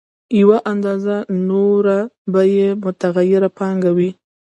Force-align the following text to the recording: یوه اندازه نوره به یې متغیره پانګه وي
یوه 0.39 0.57
اندازه 0.73 1.15
نوره 1.49 1.99
به 2.33 2.41
یې 2.55 2.67
متغیره 2.83 3.49
پانګه 3.57 3.91
وي 3.97 4.11